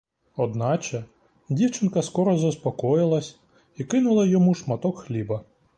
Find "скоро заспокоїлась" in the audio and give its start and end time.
2.01-3.39